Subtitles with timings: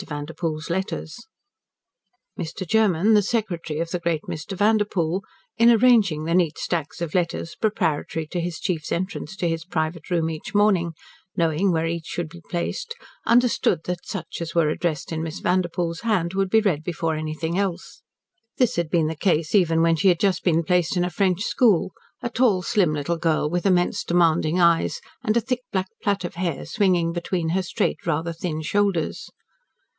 [0.09, 1.27] VANDERPOEL'S LETTERS
[2.35, 2.65] Mr.
[2.67, 4.57] Germen, the secretary of the great Mr.
[4.57, 5.21] Vanderpoel,
[5.59, 10.09] in arranging the neat stacks of letters preparatory to his chief's entrance to his private
[10.09, 10.93] room each morning,
[11.37, 12.95] knowing where each should be placed,
[13.27, 17.55] understood that such as were addressed in Miss Vanderpoel's hand would be read before anything
[17.59, 18.01] else.
[18.57, 21.43] This had been the case even when she had just been placed in a French
[21.43, 21.91] school,
[22.23, 26.33] a tall, slim little girl, with immense demanding eyes, and a thick black plait of
[26.35, 29.29] hair swinging between her straight, rather thin, shoulders.